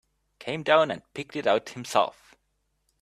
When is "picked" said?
1.13-1.35